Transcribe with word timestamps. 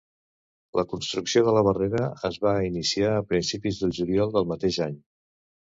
La 0.79 0.85
construcció 0.93 1.43
de 1.49 1.53
la 1.57 1.63
barrera 1.69 2.01
es 2.31 2.41
va 2.47 2.55
iniciar 2.71 3.15
a 3.19 3.29
principis 3.35 3.85
de 3.85 3.95
juliol 4.01 4.37
del 4.39 4.53
mateix 4.55 4.83
any. 4.93 5.03